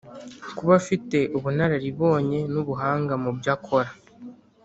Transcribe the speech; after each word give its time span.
kuba 0.57 0.73
afite 0.81 1.17
ubunararibonye 1.37 2.39
n 2.53 2.55
ubuhanga 2.61 3.13
mubyo 3.23 3.49
akora 3.55 3.89